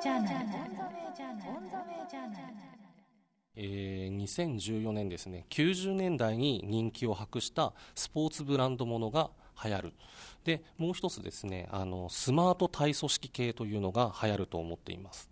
[0.00, 0.46] ジャーナル
[3.54, 5.44] えー、2014年ですね。
[5.50, 9.30] 90年代に人気を博したスポーツブランドものが
[9.62, 9.92] 流行る。
[10.44, 15.28] でもう一つですねあのスマート体組織系というのが流行ると思っています。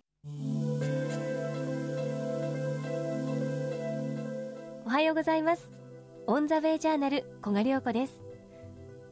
[4.85, 5.71] おはようございます。
[6.27, 8.21] オンザウェイジャーナル小賀良子です。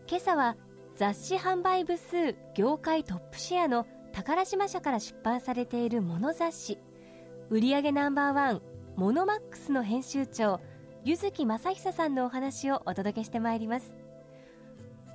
[0.07, 0.55] 今朝は
[0.95, 6.77] 雑誌販売部数業界トップシェアの宝島社から出版されているモノ雑誌。
[7.49, 8.61] 売上ナンバーワン
[8.95, 10.59] モノマックスの編集長
[11.05, 13.93] 柚木正久さんのお話をお届けしてまいります。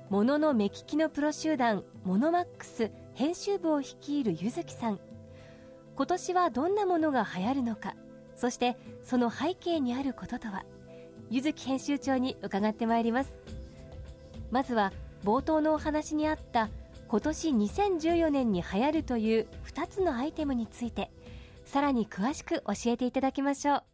[0.09, 4.99] モノの目利きのプロ集団モノマックス編集部を率いる柚木さん。
[5.95, 7.95] 今年はどんなものが流行るのか
[8.35, 10.65] そしてその背景にあることとは
[11.29, 13.37] 柚木編集長に伺ってまいります。
[14.49, 14.91] まずは
[15.23, 16.69] 冒頭のお話にあった
[17.07, 21.11] 今年2014年に流行るという2つのアイテムについて
[21.65, 23.92] さらに詳しく教えていただきましょう。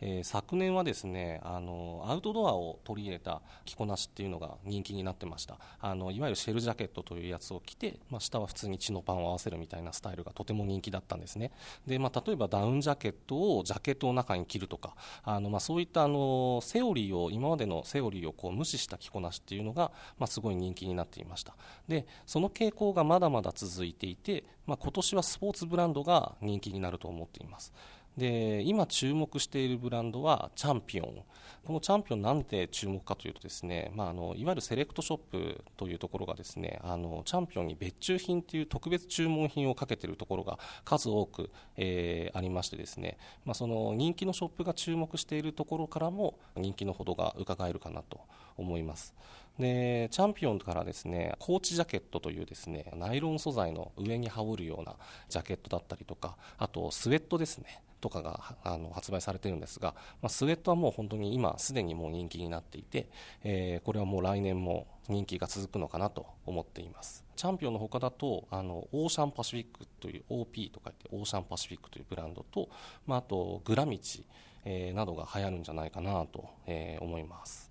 [0.00, 5.58] えー、昨年はですねあのアウトドアを取り入れた着こなしっていうのが人気になってました。
[5.80, 11.52] あのいわゆるシェルジャケットというやつを着て、まあ、下は普通にチノパンを合わせるみたいなスタイルがとても人気だったんですね。
[11.86, 21.54] で、まあ、例えばダウンジャケットをジャケットの中に着るとかあの、まあ、そういったあのセオリーを今までのセオリーをこう無視した着こなしっていうのが、まあ、すごい人気になっていました。
[21.88, 27.72] でその傾向がまだまだ続いていて、まあ、今年はスポーツブランドが人気になると思っています。
[28.16, 31.22] で今注目しているブランドはチャンピオン。
[31.64, 48.20] このチャンピオンなんで注目かというとですね、まあ、あのいわゆるセレクトショップというところがですねあのチャンピオンに別注品という特別注文品をかけているところが数多く、えー、ありましてですね、まあ、その人気のショップが注目しているところからも人気のほどが伺えるかなと
[48.56, 49.14] 思います。
[49.58, 54.96] でチャンピオンからですねコーチジャケットというですねナイロン素材の上に羽織るような
[55.28, 57.82] ジャケットだったりとかあとスウェットですね。
[58.00, 63.08] とかがあの発売されてるんですが、まあ、スウェットはもう本当に今すでにもう人気になっていて、
[63.44, 67.24] えー、これはもう来年も人気が続くのかなと思っています。
[67.36, 72.68] チャンピオンの他だとあのオーシャンパシフィックという OP とか言ってオーシャンパシフィックというブランドと、
[73.06, 74.26] まあ、あとグラミチ、
[74.64, 77.69] えー、などが流行るんじゃないかなと、えー、思います。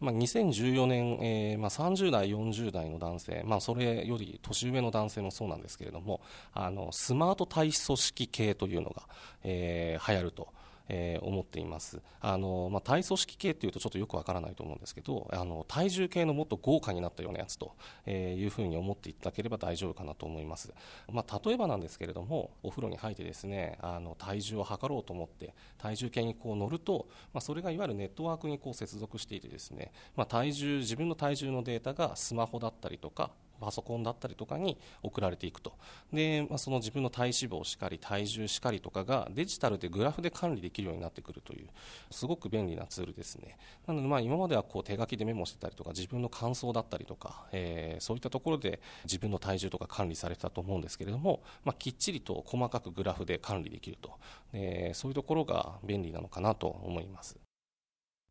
[0.00, 6.20] まあ、2014年、えーまあ、30代、40代の男性、まあ、それより年上の男性もそうなんですけれども
[6.52, 9.02] あのスマート体組織系というのが、
[9.42, 10.48] えー、流行ると。
[10.88, 12.00] えー、思っています。
[12.20, 17.72] あの、まあ、体組織系っていうとちょっとよくわからないと思うんですけどあの体重計のもっと豪華になったようなやつと、
[18.06, 20.72] えー、いうふうに思っていただければ大丈夫かなと思います、
[21.12, 35.74] まあ、例えばなんですけれどもお風呂に入ってですねあの体重を測ろうと思って体重計にこう乗ると、まあ、それがいわゆるネットワークにこう接続していてですね、まあ、体重自分の体重のデータがスマホだったりとかパソコンだったりとかに送られていくと。
[36.12, 41.68] で、まあ、その自分の体脂肪しかり体重しかりとかがデジタルでグラフで管理できるようになってくるという
[42.10, 43.56] すごく便利なツールですね。
[43.86, 54.12] なのでまあ今まではこう手書きでメモしてたりとか自分の感想だったりとか、えー、そういったところで自分の体重とか管理されてたと思うんですけれども、まあ、きっちりと細かくグラフで管理できると、
[54.52, 57.38] えー、そういうところが便利なのかなと思います。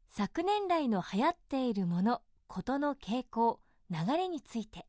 [0.08, 3.60] 昨年来の流行っているものことの傾向
[3.90, 4.86] 流れについて。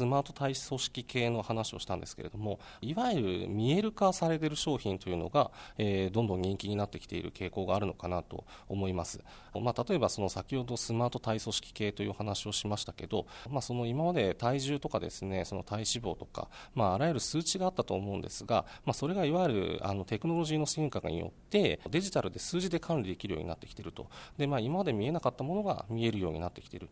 [0.00, 9.20] スマート体組織系の話をしたんですけれどもいわゆる見える化されている商品というのが、えー、どんどん人気になってきている傾向があるのかなと思います、
[9.60, 24.06] まあ、例えばその先ほどスマート体組織系という話をしましたけど、まあ、その今まで体重とかですねその体脂肪とか、まあ、あらゆる数値があったと思うんですが、まあ、それがいわゆるあのテクノロジーの進化によってデジタルで数字で管理できるようになってきていると。
[24.38, 26.88] で、まあ、今まで見えなかったものが見えるようになってきている。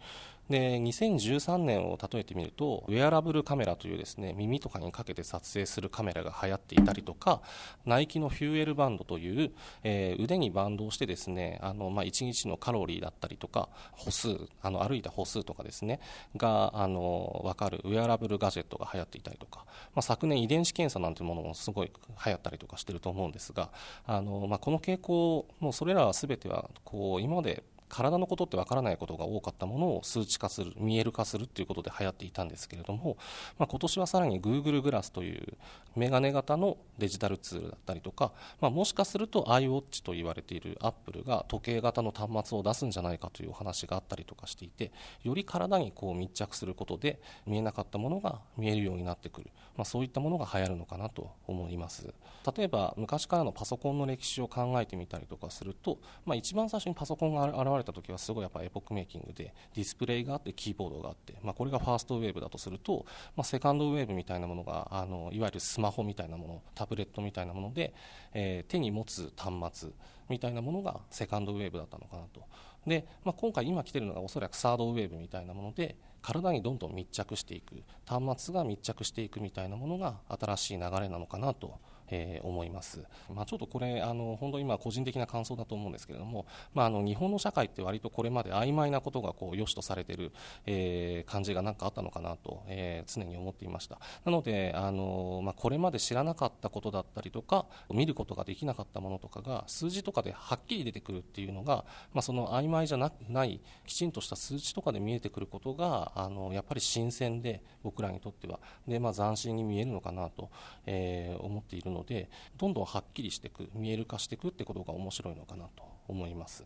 [0.50, 7.41] で2013年を例えてみるとウェェアラブルカメラというですね耳とかにかけて撮影するカメラが流行っていたりとか
[7.84, 16.00] ナイキのフューエルバンドという、えー、腕にバンドをしてですねあの、まあ、1日のカロリーだったりとか歩数あの歩いた歩数とかですね
[16.36, 19.65] があの分かるウェアラブルガジェットが流行っていたりとか、
[19.95, 21.92] まあ、昨年遺伝子検査なんてものもすごい
[22.24, 23.71] 流行ったりとかしてると思うんですが
[24.06, 33.16] あの、まあ、この傾向もうそれらは全てはこう今まで体のことってわからないことが多かったものを数値化する、見える化するっていうことで流行っていたんですけれども、
[33.58, 35.56] まあ、今年はさらに Google グラスという
[35.96, 44.92] メガネ型のデジタルツールだったりとか、まあ、もしかすると iWatch と言われている Apple が時計型の端末を出すんじゃないかというお話があったりとかしていて、
[45.24, 52.12] より体にこう密着することで見えなかったものが見えるようになってくる、まあ、そういったものが流行るのかなと思います。
[52.56, 67.95] 例えば昔からのパソコンの歴史を考えてみたりとかすると、まあ、一番最初にパソコンが現れれた時はすごいやっぱエポックメイキングでディスプレイがあってキーボードがあって、まあ、これがファーストウェーブだとすると、まあ、セカンドウェーブみたいなものがあのいわゆるスマホみたいなものタブレットみたいなもので、
[68.34, 69.91] えー、手に持つ端末
[70.28, 72.42] みたいなものがセカンドウェーブだったのかなと。
[72.86, 77.83] で、まあ、今回今来てるのがおそらくサードウェーブみたいなもので体にどんどん密着していく。
[78.07, 81.78] 端末が密着していくみたいなものが新しい流れなのかなと
[82.10, 90.33] えー、思います、まあ、ちょっとこれあの本当に今個人的な感想だと思うんですけれども、まあ、あの日本の社会って割とこれまで曖昧なことがこう良しとされている、
[90.66, 93.99] えー、感じがなんかあったのかなと、えー、常に思っていました。
[94.25, 108.60] なのであの、まあ、これまで知らなかったことだったりとか見ることができなかったものとかが数字とかではっきり出てくるっていうのが、まあ、その曖昧じゃなないきちんとした数値とかで見えてくることがあのやっぱり新鮮で僕らにとっては。
[108.87, 110.51] で、まあ、斬新に見えるのかなと、
[110.87, 116.65] えー、思っているのでどんどんはっきりしていく見える化していくってことが面白いのかなと思います。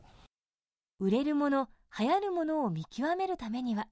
[0.99, 1.69] 売れるもの
[1.99, 3.89] 流行るものを見極めるためには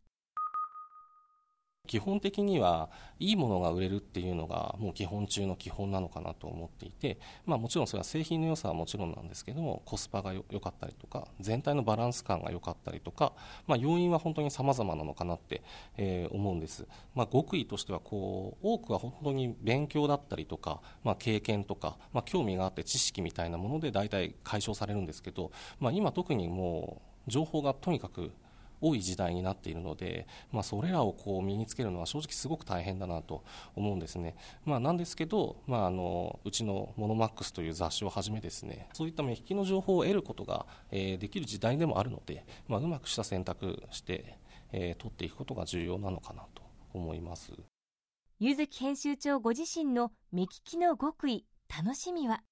[1.90, 2.88] 基本的には
[3.18, 13.32] いいものが売れるっていうのがもう基本中の基本なのかなと思っていて、まあ、もちろんそれは製品の良さはもちろんなんですけどもコスパが良かったりとか全体のバランス感が良かったりとか、
[13.66, 15.64] まあ、要因は本当に様々なのかなって、
[15.96, 25.50] えー、思うんです、まあ、極意としてはこう多くは本当に勉強だったりとか、まあ、経験とか、まあ、興味があって知識みたいなもので大体解消されるんですけど、
[25.80, 28.30] まあ、今特にもう情報がとにかく
[28.80, 33.44] 多い時代になっているので、まあ、それらをこう身につけるのは正直すごく大変だなと
[33.74, 44.38] 思うんですね、まあ、なんですけど、まあ、あのうちのモノマックスという雑誌をはじめですねそういった目利きの情報を得ることが、えー、できる時代でもあるので、まあ、うまくした選択して、
[44.72, 46.62] えー、取っていくことが重要なのかなと
[46.92, 47.52] 思います。
[48.38, 52.42] 柚木編集長ご自身の目利きの極意楽しみは？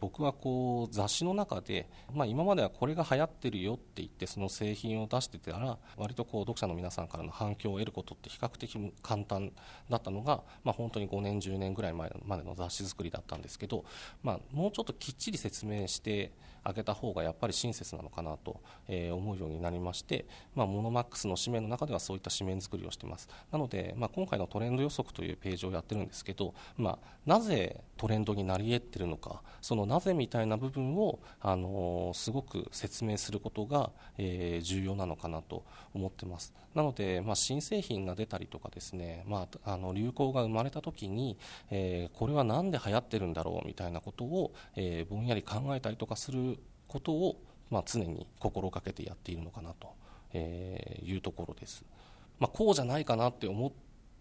[0.00, 9.52] 僕はこう雑誌の中で、まあ、今まではこれが流行ってるよって言ってその製品を出してたら割とこう読者の皆さんからの反響を得ることって比較的簡単
[9.88, 13.84] だったのが、まあ、本当に5年10年ぐらい前までの雑誌作りだったんですけど、
[14.22, 16.32] まあ、もうちょっときっちり説明して
[16.64, 23.28] あげた方がやっぱり親切なのかなと、え、思うようになりまして、まあ、モノマックスの紙面の中ではそういった紙面作りをしています。
[23.50, 35.64] なので、まあ、今回のトレンド予測というページをやってるんですけど、まあ、なぜトレンドになり得ってるのかそのなぜみたいな部分を、あのー、すごく説明することが、えー、重要なのかなと
[35.94, 36.52] 思ってます。
[36.74, 41.36] なので、まあ、新製品が出たりとかですね、まあ、あの流行が生まれた時に、
[41.70, 46.49] えー、これは何で流行ってるんだろうみたいなことを、えぼんやり考えたりとかする
[46.90, 47.40] ことを、
[47.70, 49.94] まあ、常に心がけてやっているのかなと、
[50.32, 51.84] えいうところです。
[52.40, 53.72] まあ、こうじゃないかなって思っ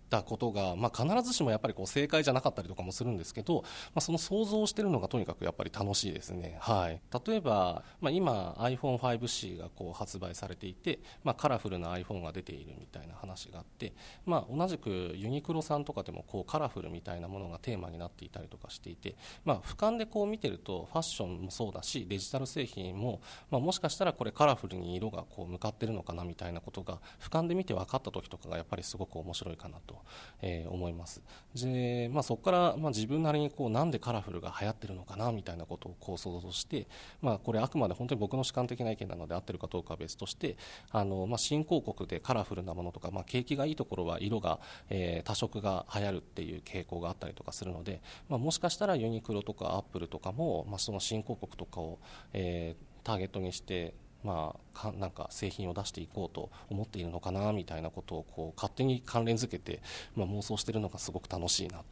[0.10, 13.94] たことが、まあ、必ずしもやっぱりこう正解じゃなかったりとかもするんですけど、まあ、その想像してるのがとにかくやっぱり楽しいですね、はい、例えば、まあ、今 iPhone5C がこう発売されていて、まあ、カラフルな iPhone が出ているみたいな話があって、
[14.26, 19.16] まあ、同じくユニクロさんとかでもこうカラフルみたいなものがテーマになっていたりとかしていて、
[19.46, 23.22] まあ、俯瞰でこう見てるとファッションもそうだしデジタル製品も、
[23.52, 29.99] まあ、もしかしたらこれカラフルに色がこう向かってるのかなみたいなことが俯瞰で見て分かった時とかがやっぱりすごく面白いかなと
[30.42, 31.22] えー、思います。
[31.56, 36.88] で、まあ、そこから、まあ、自分なりにこうなんでカラフルが流行ってるのかなみたいなことをこう想像して、
[37.22, 40.58] まあ、これあくまで本当に僕の主観的な意見なので合ってるかどうかは別として
[40.92, 44.60] あの、まあ、新興国でカラフルなものとか、まあ、景気がいいところは色が、
[44.90, 52.00] えー、多色が流行るっていう傾向があったりとかするので、まあ、もしかしたらユニクロとかアップルとかも、まあ、その新興国とかを、
[52.34, 59.82] えー、ターゲットにしてまあ、かなんか製品を出していこうと思っているのかなみたいなことをこう勝手に関連づけて、
[60.16, 61.84] まあ、妄想しているのがすごく楽しいな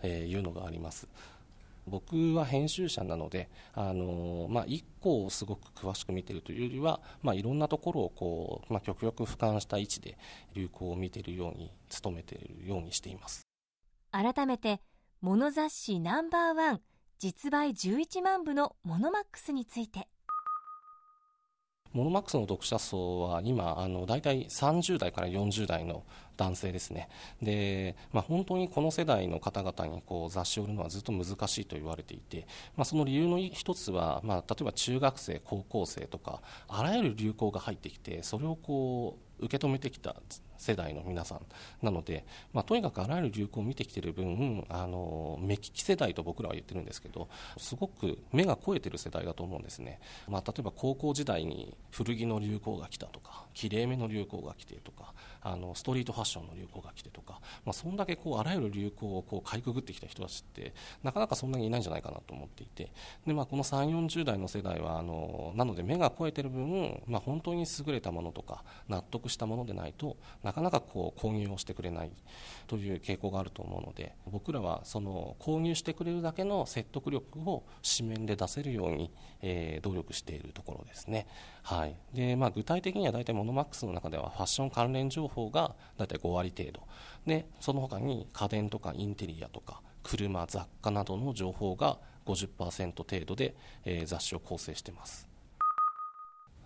[0.00, 1.08] というのがあります。
[1.86, 10.16] 僕は編集者なので、あのまあ、1個をすごく詳しく見てるというよりは、まあ、いろんなところをこう、まあ、極力俯瞰した位置で
[10.54, 11.72] 流行を見ているように
[12.02, 13.46] 努めているようにしています
[14.12, 14.80] 改めて
[15.20, 16.80] モノ雑誌ナンバーワン
[17.18, 20.08] 実売11万部のモノマックスについて
[21.92, 26.04] モノマックスの読者層は今あの大体30代から40代の
[26.36, 27.08] 男性ですね。
[27.42, 40.16] で、まあ、本当にこの世代の方々にこう雑誌を売るのはずっと難しいと言われていて、まあ、その理由の一つは、まあ、例えば中学生高校生とかあらゆる流行が入ってきてそれをこう受け止めてきた
[40.60, 41.40] 世代の皆さん
[41.82, 62.90] なので、まあ、とにかくあらゆる流行を見てきてる分あの目利き世代と僕らは言ってるんですけどすごく目が肥えてる世代だと思うんですね、まあ、例えば高校時代に古着の流行が来たとかきれいめの流行が来てとかあのストリートファッションの流行が来てとか、まあ、そんだけこうあらゆる流行をこうかいくぐってきた人たちってなかなかそんなにいないんじゃないかなと思っていて。
[63.26, 72.10] で、まあ、この3 4 0代の世代はあのなので目が肥えてる分、まあ、本当に優れたものとか納得したものでないとななかなかこう購入をしてくれない
[72.66, 77.62] という傾向があると思うので僕らはその購入してくれるだけの説得力を
[77.96, 81.28] 紙面で出せるように、えー、努力しているところですね。
[81.62, 81.94] はい。
[82.12, 86.80] でまあ、具体的には大体モノマックスの中ではファッション関連情報が大体5割程度。
[87.24, 93.54] でその他に家電とかインテリアとか車雑貨などの情報が50%程度で、
[93.84, 95.28] えー、雑誌を構成してます。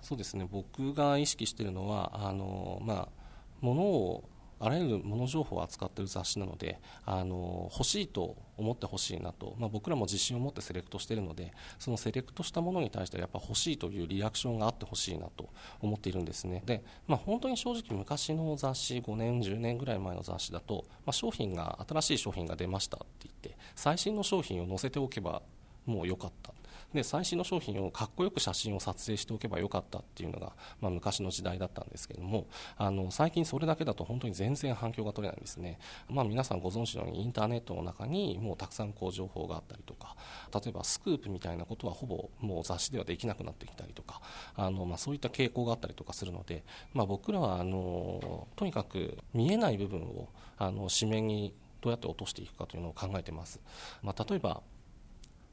[0.00, 0.46] そうですね。
[0.50, 3.23] 僕が意識しているのはあの、まあ、
[3.60, 4.24] 物を
[4.60, 16.62] あらゆるもの情報を扱っている雑誌なのであの欲しいと思ってほしいなと、まあ、僕らも自信を持ってセレクトしているのでそのセレクトしたものに対してはやっぱ欲しいというリアクションがあってほしいなと思っているんですね。
[16.64, 25.42] で、まあ、本当に正直昔の雑誌5年10年ぐらい前の雑誌だと、まあ、商品が新しい商品が出ましたって言って最新の商品を載せておけば
[25.84, 26.54] もう良かった。
[26.94, 32.46] で最新の商品をかっこよく写真を撮影しておけばよかったっていうのが、まあ、昔の時代だったんですけども
[32.76, 40.16] あの最近それだけだと本当に全然反響が取れないんですね、まあ、皆さんご存知のようにインターネットの中にもうたくさんこう情報があったりとか
[40.54, 44.20] 例えばスクープみたいなことはほぼもう雑誌ではできなくなってきたりとか
[44.54, 53.60] あの、まあ、そういった傾向があったりとかするので、まあ、僕らはあのとにかく見えない部分をあの紙面にどうやって落としていくかというのを考えてます、
[54.02, 54.62] まあ、例えば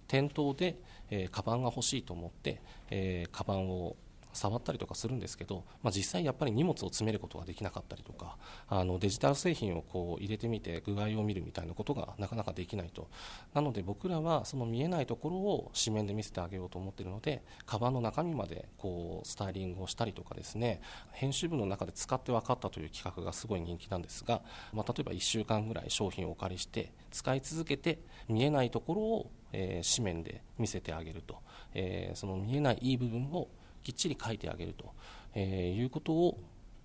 [0.08, 0.78] 店頭で、
[1.10, 3.96] えー、カバンが欲しいと思って、えー、カバンを
[4.34, 13.08] 触ったりとかするんですけど、まあ、実際やっぱり荷物を詰めることができなかったりとかあのデジタル製品をこう入れてみて具合を見るみたいなことがなかなかできないと。
[13.54, 24.42] なので僕らはその見えないところを紙面で見せてあげようと思っているのでカバンの中身までこうスタイリングをしたりとかですね編集部の中で使って分かったという企画がすごい人気なんですが、
[24.74, 31.38] まあ、例えば1週間ぐらい商品をお借りして使い続けて見えないところを、えー、紙面で見せてあげると、
[31.74, 33.48] えー、その見えないいい部分を
[33.84, 34.92] きっちり書いてあげると、
[35.34, 36.40] えー、いうことを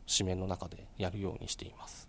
[0.06, 2.08] 紙面の中でやるようにしています。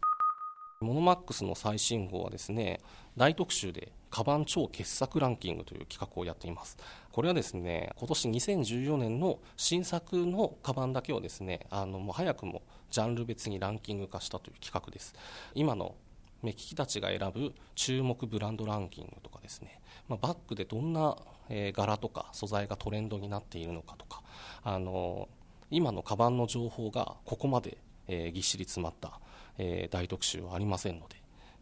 [0.79, 2.79] モノマックスの最新号はですね
[3.15, 6.77] 大特集でカバン超傑作ランキングという企画をやっています。
[7.11, 15.15] これはですね今年2014年の新作のカバンだけをですねあのもう早くもジャンル別にランキング化したという企画です。
[15.55, 15.95] 今の
[16.41, 21.17] 目利きたちが選ぶ注目ブランドランキングとかですね、まあ、バッグでどんな、
[21.49, 24.21] え、柄とか素材がトレンドになっているのかとか
[24.63, 25.29] あの
[25.69, 27.77] 今のカバンの情報がここまで、
[28.07, 29.19] え、ぎっしり詰まった、
[29.57, 31.15] え、大特集はありませんので、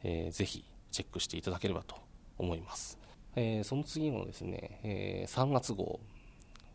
[0.03, 1.96] えー、ぜひチェックしていただければと
[2.38, 3.00] 思います、
[3.36, 6.00] え、その次のですね、え、3月号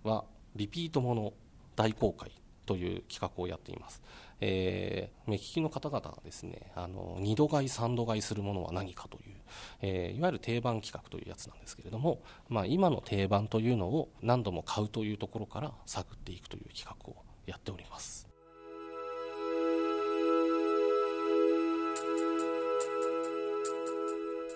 [0.02, 0.24] は
[0.56, 1.32] リピートもの
[1.76, 2.32] 大公開
[2.70, 4.00] という企画をやっています、
[4.40, 9.34] えー、目利きの方々がですねあの2度買い3度買いするものは何かという、
[9.82, 18.28] えー、いわゆる定番企画というやつなんですけれども、まあ、今の定番というのを何度も買うというところから探っていくという企画をやっております。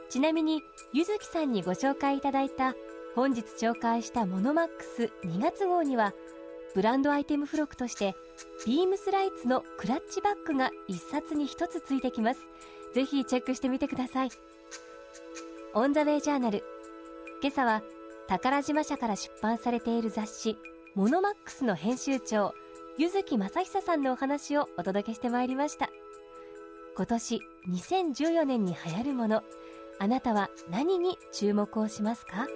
[0.08, 2.74] ちなみにゆずきさんにご紹介いただいた
[3.16, 6.12] 本日紹介したモノマックス2月号には
[6.74, 8.14] ブランドアイテム付録として
[8.66, 12.40] ビームスライツのクラッチバッグが1冊に1つついてきます。
[12.94, 14.30] ぜひチェックしてみてください。
[15.74, 16.64] オンザウェイジャーナル。
[17.42, 17.82] 今朝は
[18.26, 20.56] 宝島社から出版されている雑誌
[20.94, 22.54] モノマックスの編集長
[22.96, 25.90] 柚木正久さんのお話をお届けしてまいりました。
[26.96, 29.42] 今年2014年に流行るもの。
[29.98, 32.46] あなたは何に注目をしますか？